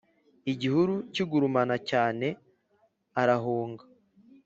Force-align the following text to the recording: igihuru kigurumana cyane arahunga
igihuru 0.51 0.93
kigurumana 1.13 1.75
cyane 1.89 2.27
arahunga 3.21 3.83